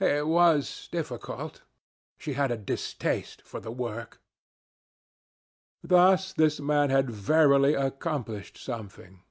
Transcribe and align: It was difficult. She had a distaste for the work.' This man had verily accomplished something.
It 0.03 0.25
was 0.27 0.89
difficult. 0.91 1.61
She 2.17 2.33
had 2.33 2.49
a 2.49 2.57
distaste 2.57 3.43
for 3.43 3.59
the 3.59 3.71
work.' 3.71 4.19
This 5.83 6.59
man 6.59 6.89
had 6.89 7.11
verily 7.11 7.75
accomplished 7.75 8.57
something. 8.57 9.19